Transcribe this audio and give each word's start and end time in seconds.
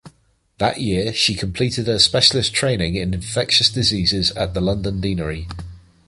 That 0.57 0.81
year 0.81 1.13
she 1.13 1.35
completed 1.35 1.85
her 1.85 1.99
specialist 1.99 2.55
training 2.55 2.95
in 2.95 3.13
infectious 3.13 3.69
diseases 3.69 4.31
at 4.31 4.55
the 4.55 4.59
London 4.59 4.99
Deanery. 4.99 5.47